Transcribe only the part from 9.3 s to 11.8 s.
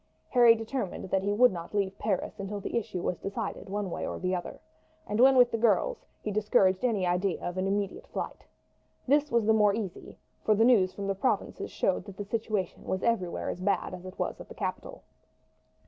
was the more easy, for the news from the provinces